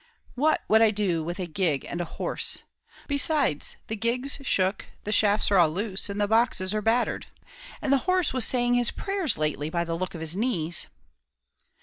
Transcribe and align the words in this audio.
"What 0.33 0.63
would 0.67 0.81
I 0.81 0.89
do 0.89 1.23
with 1.23 1.37
a 1.39 1.45
gig 1.45 1.85
and 1.85 2.01
horse? 2.01 2.63
Besides, 3.07 3.75
the 3.85 3.95
gig's 3.95 4.39
shook, 4.41 4.87
the 5.03 5.11
shafts 5.11 5.51
are 5.51 5.59
all 5.59 5.69
loose, 5.69 6.09
and 6.09 6.19
the 6.19 6.27
boxes 6.27 6.73
are 6.73 6.81
battered; 6.81 7.27
and 7.83 7.93
the 7.93 7.99
horse 8.09 8.33
was 8.33 8.43
saying 8.43 8.73
his 8.73 8.89
prayers 8.89 9.37
lately, 9.37 9.69
by 9.69 9.83
the 9.83 9.95
look 9.95 10.15
of 10.15 10.21
his 10.21 10.35
knees." 10.35 10.87